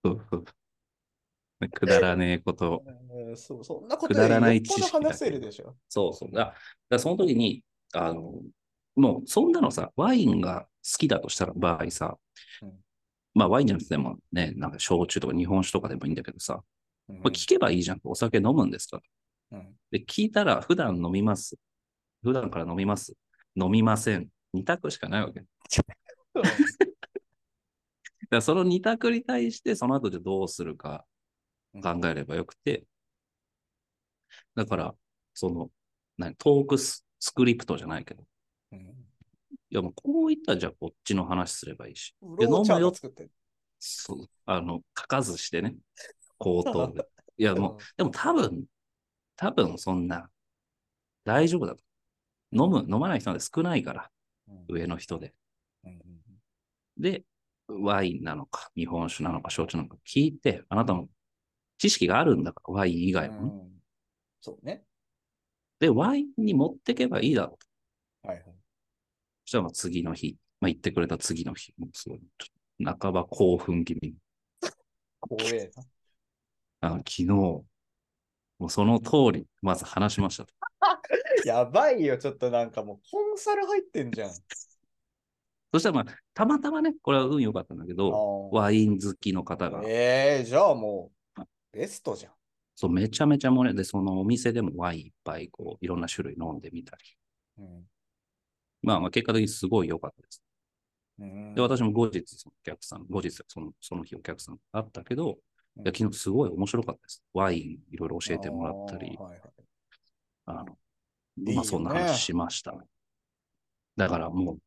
[0.05, 0.45] そうそう
[1.73, 2.83] くだらねえこと。
[2.87, 5.77] うんそうそんなことくだらない知識話せるでしょ。
[5.89, 6.31] そうそう。
[6.31, 6.55] だ
[6.91, 7.63] だその時に、
[7.95, 8.35] あの、
[8.97, 12.19] もうそんなのさ、ワインが好きだとしたら場合さ、
[12.63, 12.73] うん
[13.37, 16.63] まあワインじゃなくてもね、なんか焼酎とか日本酒とかでもいいんだけどさ、
[17.09, 18.01] うん聞けばいいじゃん。
[18.05, 19.01] お酒飲むんですか？
[19.53, 21.57] うんで、聞いたら普段飲みます。
[22.23, 23.15] 普段から飲みます。
[23.57, 24.29] 飲みません。
[24.53, 25.43] 二択しかないわけ。
[28.35, 31.05] だからその二択に対して、その後でどうするか
[31.81, 32.85] 考えればよくて、
[34.57, 34.95] だから、
[35.35, 35.71] その、
[36.19, 38.25] 何トークススクリプトじゃないけど、
[38.73, 38.79] うん。
[38.79, 38.85] い
[39.71, 42.91] やもうこういったらじゃあこっちの話すればいいし、フいやローチャー飲むよ。
[42.91, 43.31] ト作ってる。
[43.79, 44.29] そう。
[44.47, 45.77] あの、書かずしてね、
[46.39, 47.07] 口頭で。
[47.39, 48.65] いやもう、でも多分、
[49.37, 50.29] 多分そんな、
[51.23, 51.83] 大丈夫だと。
[52.53, 54.11] 飲む、飲まない人なんて少ないから、
[54.49, 54.65] うん。
[54.69, 55.35] 上の人で。
[55.85, 56.03] うんうん。
[56.99, 57.25] で、
[57.69, 61.09] ワインなのか、日本酒なのか、焼酎なのか聞いて、あなたも
[61.79, 63.75] 知識があるんだから、ワイン以外もね、うん
[64.41, 64.85] そうね。
[65.81, 67.59] で、ワインに持ってけばいいだろう
[68.23, 68.29] と。
[68.29, 68.45] はいはい。
[68.45, 68.51] そ
[69.47, 74.15] したらまあ次の日、まあ、言ってくれた次の日、もうすごい、ちょっと半ば興奮気味に。
[75.21, 76.89] 怖えな。
[76.89, 77.65] あ昨日、も
[78.61, 80.55] うその通り、まず話しましたと。
[81.47, 84.31] やばいよ、ちょっとなんかもうコンサル入ってんじゃん。
[85.75, 92.33] そしたらまあ、たまたまね、これは運良かったんだけど、あワイン好きの方がー、ええじゃあもう、ベストじゃん。
[92.77, 97.03] そう、めちゃめちゃ盛りで、そのお店でもワインいっぱい、こう、いろんな種類飲んでみたり。
[97.59, 97.85] うん
[98.83, 100.43] まあまあ、結果的にすごい良かったです。
[101.19, 105.39] うんで、私も後日、そのお客さん、後日、そのその日お客さんあったけど、
[105.79, 107.25] いや昨日すごい面白かったです。
[107.33, 107.61] ワイン
[107.93, 109.41] いろいろ教えてもらったりあー、はいはい
[110.47, 110.79] あの、
[111.55, 112.77] まあそんな話しました。
[113.97, 114.61] だからもう、ま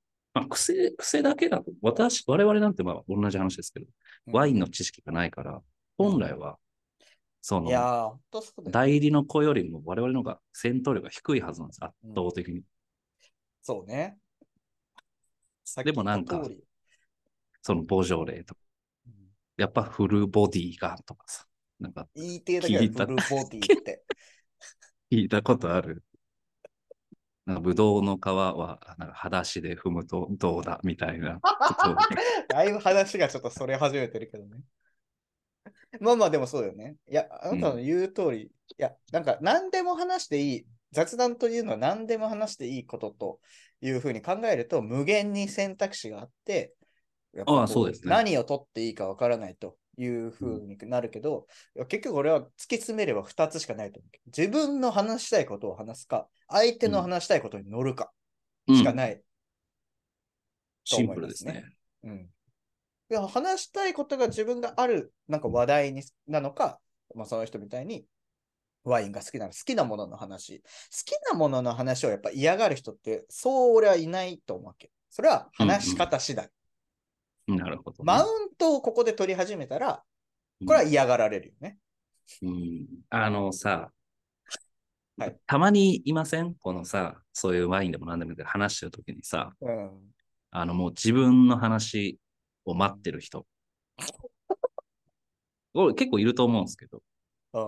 [0.50, 3.88] あ、癖、癖だけだと、私、我々なんてまあ同じ話ですけど、
[4.32, 5.62] ワインの知識がないから、
[5.98, 6.58] 本来は、
[7.42, 8.72] そいやの、ー、ほんとそうだよ。
[8.72, 12.64] 代理の子よりも我々の方が戦闘力が低いはずなんです、圧倒的に。
[13.62, 14.18] そうね。
[15.64, 16.64] さっきでもなんか言った通り
[17.62, 18.62] そのボジョレーとか、
[19.08, 19.14] うん
[19.58, 21.46] やっぱフルボディがとかさ、
[21.80, 24.04] なんか言いてえだけだよ聞いたフルボディって。
[25.12, 26.04] 聞いたことある？
[27.48, 31.40] なんかブドウの皮はなんか裸足で踏むとどうだみたいな
[32.50, 34.60] だいぶ話がちょっとそれ始めてるけどね。
[36.02, 36.98] まあまあでもそうよね。
[37.10, 43.40] いや、あなたの言う通り、いや、なんか何でも話していい、雑談というのは何でも話していいことと
[43.80, 46.74] いうふうに考えると、無限に選択肢があって、
[47.46, 54.12] ああそうですね何を取っていいかわからないというふうになるけど、いや結局俺は突き詰めれば2つしかないと思う。
[54.28, 58.12] 自分の話したいことを話すか、相手の話したいことに乗るか
[58.70, 59.22] しかうんない。
[60.84, 61.66] シンプルですね。
[62.04, 62.30] うん。
[63.10, 66.80] いや話したいことが自分があるなんか話題になのか、
[67.16, 68.06] まあ、その人みたいに
[68.84, 70.60] ワインが好きなの好きなものの話。
[70.60, 70.66] 好
[71.06, 74.92] きなものの話をやっぱ嫌がる人ってそう俺はいないと思うわけ。
[75.10, 76.50] それは話し方次第。
[77.48, 80.04] なるほどね、マウントをここで取り始めたら、
[80.66, 81.78] これは嫌がられるよね。
[82.42, 83.92] うんあのさ、
[85.18, 86.56] はいたまにいません？
[86.56, 89.92] このさ、そういうワインでも何でもいいけど話してるときにさ、うん。
[90.52, 92.20] あのもう自分の話
[92.66, 93.46] を待ってる人。
[95.74, 97.02] 俺結構いると思うんですけど、
[97.54, 97.62] うん。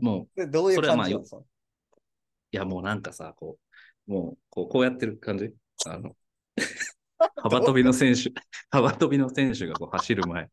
[0.00, 3.58] もう、でどういうそれはまあ感じそのいやもうなんかさ、こ
[4.08, 5.52] う、もう、こうこうやってる感じ？
[5.86, 6.16] あの、
[7.36, 8.32] 幅跳びの選手、
[8.70, 10.48] 幅跳びの選手がこう走る前、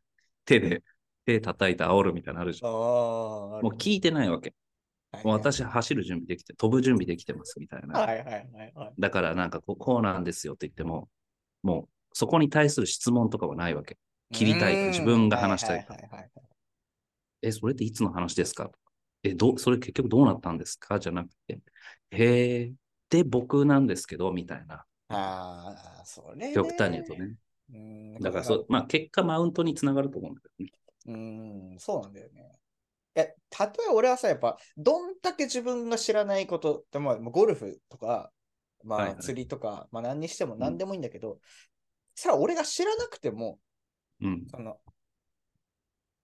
[0.45, 0.83] 手で、
[1.25, 2.71] 手叩いて煽るみたいなのあるじゃん。
[2.71, 4.49] もう聞いてないわけ。
[4.49, 7.99] はいもう私走る準備できて、飛ぶ準備できてますみたいな。
[7.99, 8.93] はいはいはいはい。
[8.99, 11.07] だからなんかこうこうなんですよって言っても、
[11.63, 13.97] もうそこに対する質問とかはないわけ。
[14.33, 16.29] 切りたい自分が話したいからはいはいはいはい
[17.41, 18.69] え、それっていつの話ですか？
[19.23, 20.99] え、どう、それ結局どうなったんですか？
[20.99, 21.59] じゃなくて、
[22.11, 22.73] へえ、
[23.09, 24.83] で僕なんですけど、みたいな。
[25.09, 26.53] ああ、それね。
[26.53, 27.35] 極端に言うとね。
[27.73, 28.19] うん。
[28.19, 30.71] だからそ、まあ結果マウントにつながると思うんだけどね。
[31.05, 31.11] う
[31.75, 32.59] ん、そうなんだよね。
[33.15, 33.33] え、例
[33.89, 38.31] え俺はさ、やっぱ、どんだけ自分が知らないこと、でまあ、ゴルフとか、
[38.83, 41.39] まあ、はいはい釣りとか、まあ、何にしてもん何でもいいんだけど、
[42.15, 43.59] それは俺が知らなくても、
[44.21, 44.47] うん。
[44.51, 44.79] その、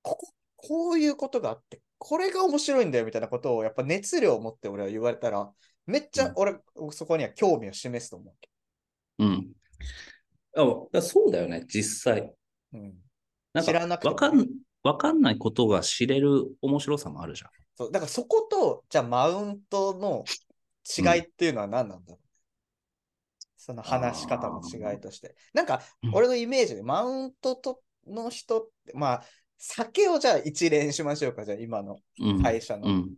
[0.02, 5.52] ここ、こういうことがあって、これが面白いんだよみたいなことを、やっぱ熱量を持って俺は言われたら、
[5.86, 6.56] めっちうんゃ俺、
[6.92, 8.36] そこには興味を示すと思う。
[9.20, 9.54] うん。
[10.56, 12.34] あそうだよね、実際。
[12.74, 12.94] うん。
[13.54, 14.48] なん知らなくてもわかん、
[14.84, 17.50] わかんないことが知れる面白さもあるじゃん。
[17.76, 20.24] そう、だからそこと、じゃあマウントの
[20.98, 22.28] 違いっていうのは何なんだろう、
[23.58, 25.36] その話し方の違いとして。
[25.54, 29.24] なんかうん、俺のイメージでマウントとの人って、まあ、
[29.58, 32.44] 酒をじゃあ一例にしましょうか、じゃあ今のうん。
[32.44, 33.16] 会社のうん。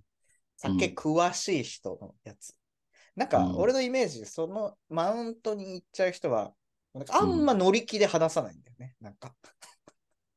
[0.58, 2.55] 酒詳しい人のやつ。
[3.15, 6.54] なんかうん俺のイメージでそのマウントに行っちゃう人は、
[6.93, 8.95] なんかあんま乗り気で話さないんだよね。
[8.99, 9.34] なんか、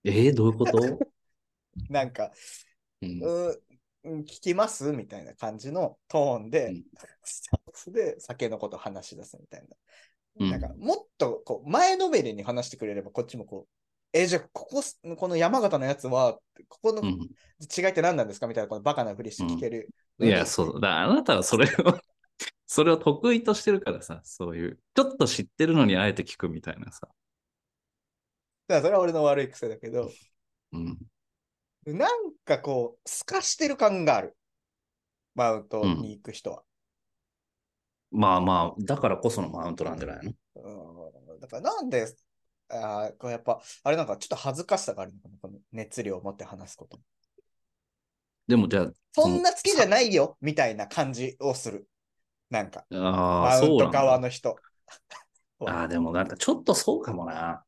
[0.05, 0.79] えー、どういうこと？
[1.91, 2.31] なんか、
[3.03, 3.23] うん
[4.05, 4.93] 聞きます？
[4.93, 6.85] みたいな感じのトーンで、うん
[7.25, 9.67] スタッフで酒のこと話し出すみたいな。
[10.41, 13.73] うんなんか、もっとこう前のめりに話してくれれば、こっちもこう、
[14.13, 14.83] え、じゃあ、ここ、
[15.17, 16.39] この山形のやつは、
[16.69, 17.21] ここの違うん。
[17.21, 18.47] いって何なんですか？
[18.47, 20.33] みたいな、このバカなふりして聞けるのに。
[20.33, 21.03] いや、そうだ。
[21.03, 21.99] あなたはそれを、
[22.71, 27.09] それを得意としてるからさ、そういう、ちょっと知ってるのにあえて聞くみたいなさ。
[28.69, 30.11] だからそれは俺の悪い癖だけど、
[30.73, 30.99] うん。
[31.87, 34.37] なんかこう、透かしてる感がある。
[35.35, 36.63] マウントに行く人は。
[38.11, 40.33] まあまあ、だからこそのマウントなんじゃないの？
[40.57, 42.07] うん、だからなんで、
[42.69, 46.99] あーこれやっぱ、あれなんかちょっと恥ずかしさがあるのかな、この熱量を持って話すこと。
[48.47, 51.89] でもじゃあ、そんな好きじゃないよ、みたいな感じをする。
[52.51, 52.97] なんか、あ
[53.41, 53.89] マあ、ウント。
[53.91, 54.63] 側の人。
[55.65, 57.65] ああ、でもなんかちょっとそうかもな。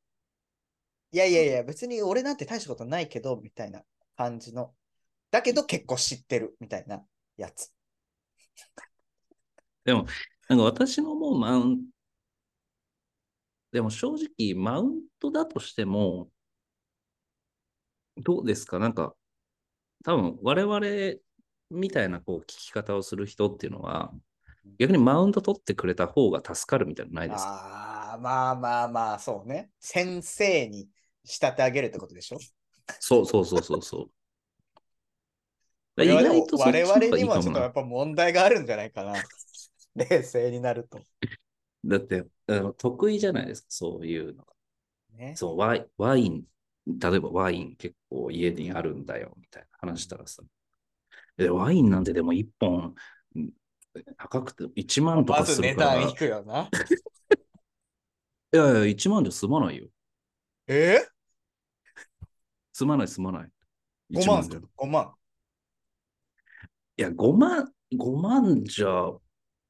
[1.12, 3.82] いやいやいや、別に俺なんて大したことないけど、みたいな
[4.16, 4.74] 感じの。
[5.30, 7.04] だけど結構知ってる、みたいな
[7.36, 7.72] やつ。
[9.84, 10.06] でも、
[10.48, 11.90] なんか私の思うマウン
[13.72, 16.30] でも正直、マウントだとしても、
[18.16, 18.78] どうですか？
[18.78, 19.14] なんか、
[20.04, 21.20] 多分我々
[21.70, 24.12] みたいなこう聞き方をする人っていうのは、
[24.78, 27.52] 逆にマウント取ってくれた方が助かるみたいなのないですか？
[27.52, 29.70] ああ、まあまあまあ、そうね。
[29.80, 30.88] 先生に
[31.24, 32.38] 仕立て上げるってことでしょ？
[32.98, 34.10] そうそうそうそうそう。
[35.96, 37.72] 我 意々外と我々にもちょっとやっ。
[37.72, 39.14] ぱ問題があるんじゃないかな。
[39.94, 41.00] 冷静になると。
[41.84, 44.52] だってあの、得意じゃないですか、そういうのが。
[45.16, 45.34] ね。
[45.36, 46.44] そうワイ、ワイン、
[46.86, 50.42] 例えばワイン結構家にあるんだよ、みたいな話したらさ。
[51.38, 52.94] えワインなんてでも1本、うん
[54.16, 55.96] 高くて1万とまず値かするから。
[55.96, 56.68] い段いくよな。
[58.52, 59.88] やいや、1万じゃ済まないよ。
[60.66, 60.98] え？
[62.72, 63.50] 済まない、済まない。
[64.12, 64.60] ?5 1万じゃ。
[64.60, 65.14] い ?5 万。
[66.96, 68.88] や、5万、5万じゃ、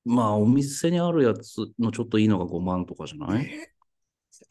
[0.04, 3.46] まあ、お店にあるやつのちょっといいのが5万とかじゃない？
[3.46, 3.72] え？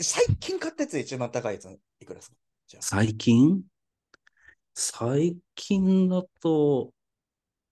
[0.02, 1.66] 最近買ったやつで一番高いやつ
[2.00, 2.36] いくらですか？
[2.68, 3.64] じゃあ最近？
[4.76, 6.94] 最近だと、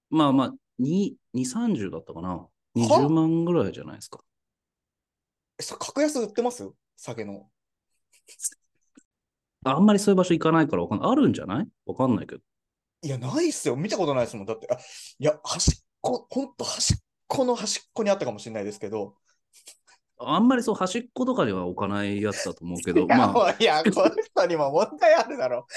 [0.09, 2.47] まあまあ、2、2 30だったかな。
[2.75, 4.19] 20万ぐらいじゃないですか。
[5.59, 6.69] えそ格安売ってます？
[6.95, 7.49] 酒の。
[9.65, 11.11] あんまりそういう場所行かないからわかんない。
[11.11, 11.67] あるんじゃない？
[11.85, 12.41] わかんないけど。
[13.03, 13.75] いや、ないっすよ。
[13.75, 14.45] 見たことないですもん。
[14.45, 14.77] だって、あ
[15.19, 16.97] いや、端っこ、ほんと端っ
[17.27, 19.15] この端っこにあったかもしれないですけど。
[20.19, 25.67] あんまりそう端っことかには置かないやつだと思うけど、いや、まあ、いや、この人にも問題あるだろ。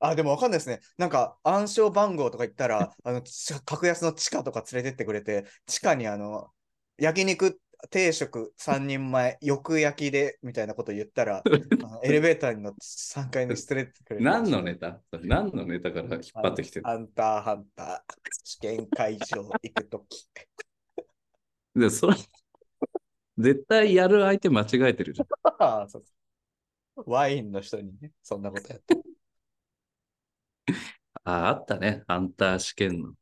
[0.00, 0.80] あ、でもわかんないですね。
[0.96, 6.50] なんか暗証番号とか言ったら、あの、ち格安の地下とか連れてってくれて、地下にあの、
[6.98, 11.42] 焼肉定食3人前、よく焼きで、みたいなこと言ったら、
[12.02, 14.24] エレベーターに乗って3階に連れてってくれる。
[14.24, 15.00] 何のネタ？
[15.12, 20.28] 何のネタから引っ張ってきてるハンターハンター、試験会場行くとき。
[21.74, 22.16] で、それ、
[23.38, 25.28] 絶対やる相手間違えてるじゃん。
[27.06, 28.96] ワインの人にね、そんなことやって。
[31.24, 32.02] あ あ、あったね。
[32.06, 33.12] ハンター試験の。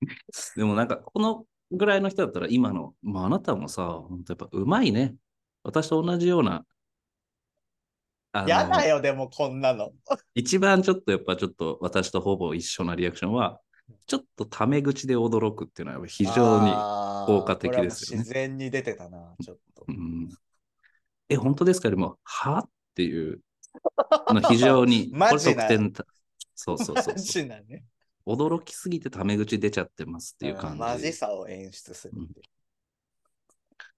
[0.56, 5.14] でもなんか、このぐらいの人だったら今の、まああなたもさ、本当やっぱうまいね。
[5.62, 6.64] 私と同じような、
[8.32, 9.92] あのやだよ、でもこんなの。
[10.34, 13.60] 一番ちょっとやっぱちょっと私とほぼ一緒なリアクションは、
[14.06, 16.72] ちょっとタメ口で驚くっていうのは非常に、
[17.26, 19.92] 効果的ですよね自然に出てたな、ちょっとう。
[19.92, 20.28] ん、
[21.28, 21.88] え、本当ですか？
[21.88, 22.58] よりも、は？
[22.58, 23.40] っていう
[24.34, 26.06] の非常に、 これ得点た、
[26.54, 27.44] そうそうそうマそう。
[27.68, 27.84] ね。
[28.26, 31.12] 驚きすぎてタメ口出ちゃってますっていう感うんマジじ。
[31.12, 32.26] さを演出するう。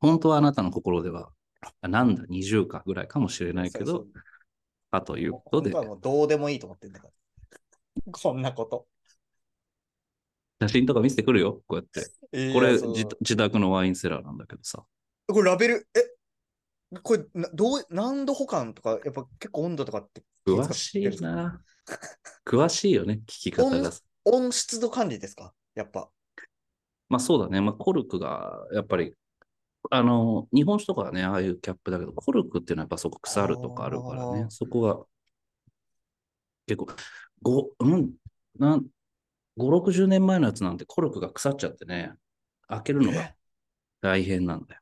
[0.01, 1.31] 本当はあなたの心では、
[1.81, 4.09] あなんだ、20かぐらいかもしれないけどそう、
[4.91, 7.13] かということでもうどうでもいいと思ってんだから。
[8.13, 8.87] こんなこと。
[10.61, 12.01] 写真とか見せてくるよ、こうやって。
[12.39, 14.85] いやこれ自、自宅のワインセラーなんだけどさ。
[15.29, 16.16] これラベル、え
[17.03, 21.61] これなどう何度保管とか、やっぱ結構温度とかって詳しいな。
[22.45, 23.91] 詳しいよね、聞き方が。
[24.25, 26.09] 温湿度管理ですかやっぱ？
[27.09, 27.61] まあそうだね。
[27.61, 29.15] まあコルクが、やっぱり、
[29.91, 35.05] あの、日本酒とかはね、ああいうキャップだけど、コルクっていうのはやっぱそこ腐るとかあるからねそこが、
[36.67, 36.89] 結構、
[37.43, 38.13] ご、うん、
[38.59, 38.87] なん、
[39.57, 42.13] 5、60年前のやつなんてコルクが腐っちゃってね、
[42.67, 43.35] 開けるのがえ？
[44.01, 44.81] 大変なんだよ。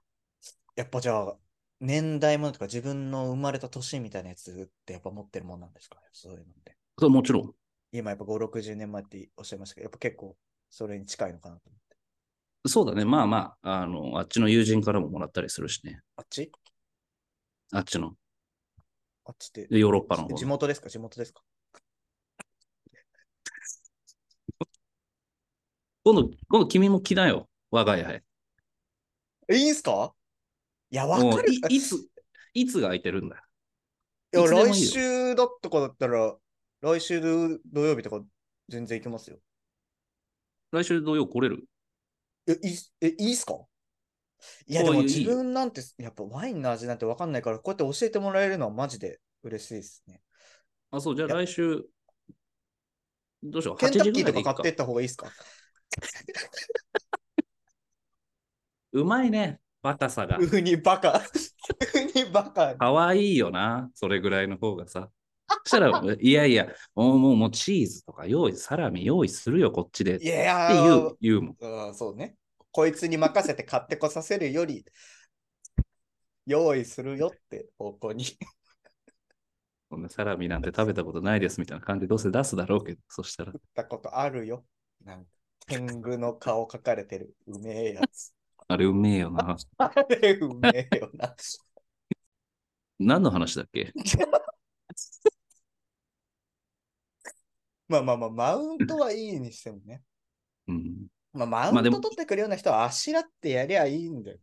[0.76, 1.36] やっぱじゃあ、
[1.84, 5.98] 年代物とか自分の生まれた年みたいなやつってやっぱ持ってるもんなんですか？
[6.12, 6.76] そういうのって。
[6.98, 7.52] そうもちろん。
[7.92, 10.36] 今やっぱ5、60年前っておっしゃいましたけど、やっぱ結構
[10.70, 11.96] それに近いのかなと思って。
[12.66, 13.04] そうだね。
[13.04, 16.00] まあまあ、あの、あっちの友人からももらったりするしね。
[16.16, 16.50] あっち？
[17.72, 18.14] あっちの、
[19.26, 19.66] あっちって。
[19.70, 20.88] ヨーロッパの方の地元ですか？
[20.88, 21.42] 地元ですか？
[26.04, 27.48] 今度、今度君も来なよ。
[27.70, 28.22] 我が家へ。
[29.48, 30.14] え、いいんすか？
[30.14, 30.23] い
[30.94, 31.52] や、わかる。
[31.52, 32.08] いいつ、
[32.54, 33.42] いつが空いてるんだよ。
[34.32, 36.36] いや、来週だとかだったら、
[36.80, 38.22] 来週土土曜日とか
[38.68, 39.38] 全然行けますよ。
[40.72, 41.64] 来週土曜来れる？
[42.46, 43.54] え、いいっすえ、いいっすか？
[44.66, 50.20] いや、でも自分なんて、やっぱワインの味なんてわかんないから、こうやって教えてもらえるのはマジで嬉しいですね。
[50.90, 51.84] あ、そう、じゃあ来週、
[53.42, 54.74] どうしよう？8ケンタッキーとか買ってっ。
[54.74, 55.30] た方がいいっすか？
[58.92, 59.60] うまいね。
[59.84, 60.38] バカさが。
[60.38, 61.18] ウニバカ。
[61.18, 61.22] ウ
[62.14, 62.74] ニバカ。
[62.74, 63.90] かわいいよな。
[63.94, 65.10] それぐらいの方がさ。
[65.46, 70.14] そしたら、いやいや、もうもうもうチーズとか用意、サラミ用意するよ、こっちで。
[70.14, 71.56] っいてや言ーう、言うもん。
[71.60, 72.36] うん、そうね。
[72.72, 74.86] こいつに任せて買ってこさせるより、
[76.46, 78.24] 用意するよって方向に。
[79.90, 83.52] そんなサラミなんて食べたことないですみたいな感じでどうせ出すだろうけど、そしたら。
[83.52, 84.64] 言ったことあるよ。
[85.04, 85.30] なんか、
[85.66, 88.34] 天狗の顔描かれてるうめえやつ。
[88.68, 89.56] あれうめえよな。
[89.78, 91.34] あれうめえよな。
[92.98, 93.92] 何の話だっけ？
[97.88, 100.02] まあまあまあ、マウントはいいにしてもね。
[100.68, 101.06] うん。
[101.34, 104.38] まあ、マウント取ってくるような人はあしらってやりゃいいんだよ。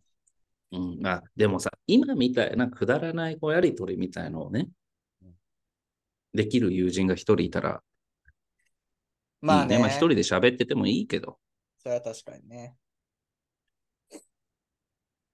[0.73, 4.69] うん、あでもさ、今みたいなくだらないこうやりとりみたいのをね
[5.21, 5.35] うん、
[6.33, 7.83] できる友人が一人いたら、
[9.41, 9.75] まあね。
[9.75, 11.39] いいまあ一人で喋っててもいいけど、
[11.79, 12.77] それは確かにね。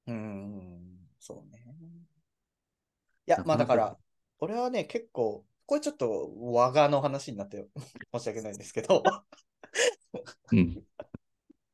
[0.07, 1.63] うーん、そうね。
[3.27, 3.97] いやまあだなかから、
[4.39, 7.67] 俺はね、結構、これちょっと我がの話になって
[8.15, 9.03] 申し訳ないんですけど、
[10.53, 10.83] うん、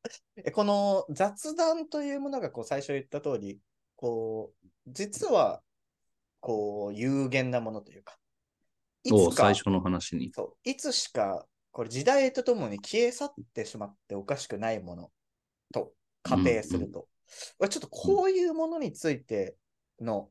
[0.36, 3.60] えこの雑談というものがこう最初言った通り、
[3.94, 5.62] こう、実は、
[6.40, 8.18] こう、有限なものというか、
[9.04, 10.32] いつかを最、初の話に。
[10.34, 15.12] そう、いつしか、これ時代とともに消え去ってしまっておかしくないもの
[15.72, 15.92] と
[16.22, 19.56] 仮定すると、俺ちょっとこういうものについて
[20.00, 20.28] の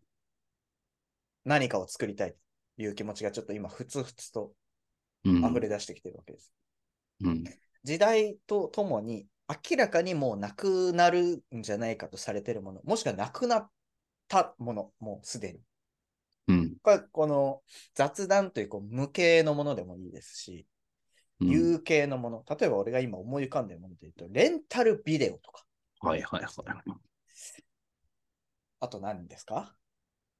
[1.46, 2.36] 何かを作りたい
[2.78, 4.54] という気持ちがちょっと今、ふつふつと
[5.26, 6.52] うん、溢れ出してきてるわけです。
[7.22, 7.44] うん、
[7.84, 9.28] 時代とともに
[9.72, 13.70] 明らかにもうなくなるんじゃないかとされてるもの、もしくはなくなっ
[14.28, 15.60] たもの、もうすでに。
[16.50, 17.62] うん、これこの
[17.96, 20.68] 雑談というこう無形のものでもいいですし、
[21.40, 21.50] うん。
[21.50, 25.64] 有形のもの、例えば俺が今思い浮かんでるもので言うと、レンタルビデオとか、
[26.04, 26.50] はいはいはい。
[28.80, 29.76] あと何ですか？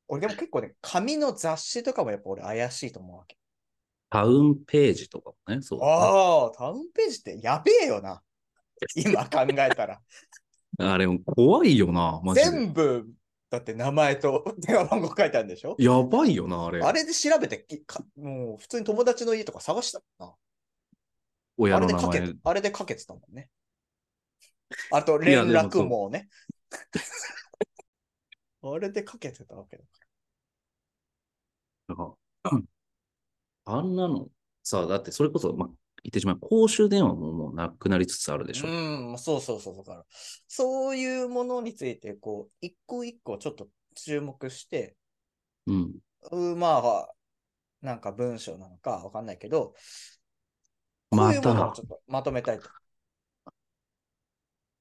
[0.10, 3.38] 俺でも結構ね、紙の雑誌とかもやっぱ俺怪しいと思うわけ。
[4.10, 8.22] タウンページとかもね、そうだね、ああ、タウンページってやべえよな。
[8.96, 10.02] 今考えたら。
[10.80, 12.50] あれも怖いよな、マジで。
[12.50, 13.08] 全部、
[13.50, 15.76] だって名前と 電話番号書いてあるんでしょ？
[15.80, 16.82] やばいよな、あれ。
[16.84, 20.36] あれで調べてきか、もう普通に友達の家とか探したもんな。
[21.58, 22.02] 親の名前。
[22.02, 23.50] かけて、あれでかけてたもんね。
[24.92, 26.30] あと連絡網ね。
[28.64, 29.84] あれでかけてたわけだ。
[31.96, 32.16] か
[32.52, 32.66] うん
[33.66, 34.28] あんなの、
[34.64, 35.76] さ、だってそれこそ、ま、言
[36.10, 36.40] ってしまう。
[36.40, 38.68] 公衆電話ももうなくなりつつあるでしょ。
[38.68, 39.78] うん、そうそうそう。
[39.78, 40.06] だから、
[40.48, 44.98] そういうものについて、こう、一個一個ちょっと注目して、
[45.66, 45.96] うん。
[46.32, 47.10] うまあ、
[47.82, 49.74] なんか文章なのかわかんないけど、こ
[51.12, 52.70] うまいうものをたちょっとまとめたいと。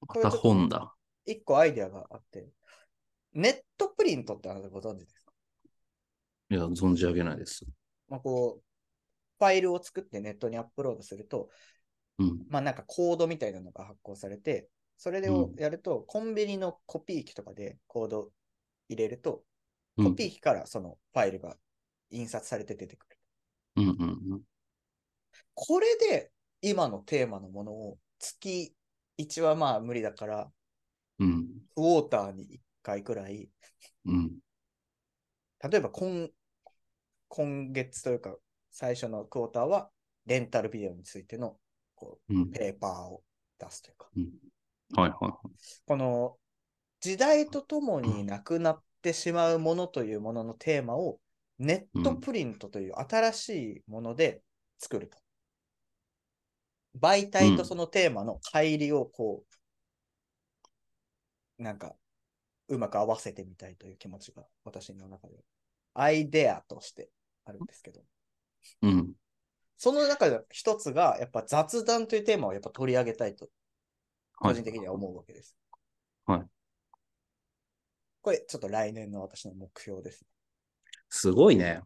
[0.07, 0.93] また本だ。
[1.25, 2.47] 一個アイデアがあって、
[3.33, 5.31] ネットプリントってあなたご存知ですか？
[6.49, 7.65] いや、存じ上げないです。
[8.07, 8.63] まあ、こう、
[9.39, 11.49] ファイルを作ってネットにアップロードすると、
[12.19, 12.45] うん。
[12.49, 18.29] まあなんかコードみたいなのが発行されて、それでをやると、コンビニのコピー機とかでコード
[18.87, 19.43] 入れると、
[19.97, 20.05] うん。
[20.11, 21.57] コピー機からそのファイルが
[22.11, 23.17] 印刷されて出てくる。
[23.77, 23.85] うん。
[23.87, 24.41] うん。
[25.55, 26.31] これで
[26.61, 28.75] 今のテーマのものを月
[29.17, 30.51] 1はまあ無理だから、
[31.19, 31.47] うん。
[31.75, 33.49] クォーターに1回くらい、
[34.05, 34.31] うん。
[35.69, 36.29] 例えば今
[37.29, 38.35] 今月というか
[38.69, 39.89] 最初のクォーターは
[40.25, 41.57] レンタルビデオについての
[41.95, 42.47] こうんう。
[42.47, 43.23] ペーパーを
[43.59, 44.09] 出すというか、
[45.01, 45.31] はいはいはい。
[45.85, 46.37] この
[46.99, 51.19] 時代とともになくなってしまうものというもののテーマを
[51.59, 54.41] ネットプリントという新しいもので
[54.79, 55.17] 作ると。
[56.99, 59.43] 媒体とそのテーマの乖離をこ
[61.59, 61.95] う、なんか
[62.67, 65.35] うまく合わせてみたいという気持ちが私の中で
[65.93, 67.09] アイデアとして
[67.45, 68.01] あるんですけど、
[68.81, 69.13] うん。
[69.77, 73.45] その中で一つがやっぱ雑談というテーマをやっぱ取り上げたいと
[74.39, 75.55] はい個人的には思うわけです。
[76.25, 76.43] はい。
[78.21, 80.25] これ、ちょっと来年の私の目標です。
[81.09, 81.81] すごいね。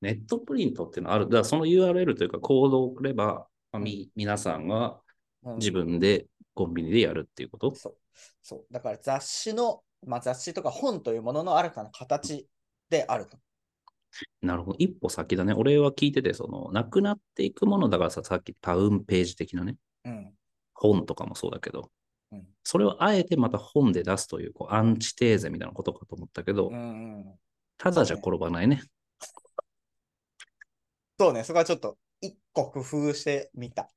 [0.00, 1.26] ネットプリントっていうのある。
[1.26, 5.00] だからその URL というかコードを送れば、まあみ皆さんが
[5.42, 7.74] うん自分でコンビニでやるっていうこと？
[7.74, 7.96] そう。
[8.42, 8.66] そう。
[8.72, 12.46] だから雑誌の、まあ、雑誌とか本というものの新たな形
[12.88, 13.36] であると。
[14.40, 14.76] なるほど。
[14.78, 15.52] 一歩先だね。
[15.52, 20.32] 俺は聞いてて、その、なくなっていくものだからさ、さっきタウンページ的なね、うん。
[20.72, 21.90] 本とかもそうだけど、
[22.30, 26.80] うんそれをあえてまた本で出すという、こう、アンチテーゼみたいなことかと思ったけど、うんう
[27.18, 27.34] ん。
[27.76, 28.82] ただじゃ転ばないね。
[31.18, 33.90] そうね、そこはちょっと一個工夫してみた。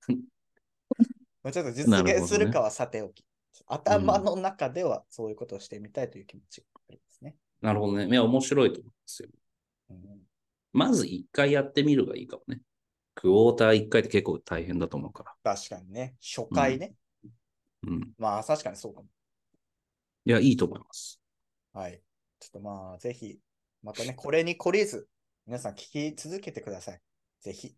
[1.42, 3.24] まあちょっと実現するかはさておき。
[3.66, 7.36] 頭の中ではそういうことをしてみたいという気持ちがありますね。
[7.60, 8.06] なるほどね。
[8.06, 9.28] いや、面白いと思いますよ。
[9.90, 10.26] うん
[10.72, 12.60] まず一回やってみるがいいかもね。
[13.14, 15.54] クォーター一回って結構大変だと思うから。
[15.54, 16.16] 確かにね。
[16.20, 16.94] 初回ね。
[17.86, 18.12] うん。
[18.18, 19.08] まあ確かにそうかも。
[20.26, 21.18] いや、いいと思います。
[21.72, 22.02] はい。
[22.40, 23.38] ちょっとまあぜひ、
[23.82, 25.08] またね、これに懲りず、
[25.46, 27.00] 皆さん聞き続けてください。
[27.40, 27.76] ぜひ。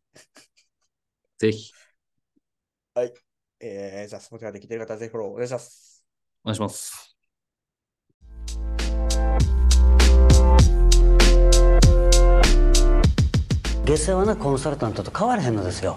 [1.39, 1.73] ぜひ、
[3.61, 6.05] えー、じゃあ、スポティができている方はぜひフォローお願いします。
[6.45, 7.17] お願いします。
[13.85, 15.87] 下世話なコンサルタントと変わらへんのですよ